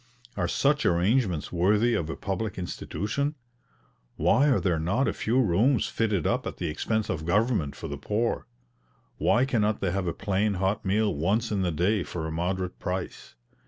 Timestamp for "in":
11.51-11.61